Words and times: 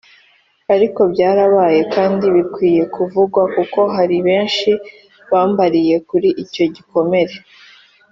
ariko 0.73 1.01
byarabaye 1.13 1.81
kandi 1.95 2.25
bikwiye 2.35 2.83
kuvugwa 2.95 3.41
kuko 3.55 3.79
hari 3.95 4.17
benshi 4.27 4.71
bambariye 5.31 5.95
kuri 6.09 6.29
icyo 6.43 6.65
gikomere 6.75 7.35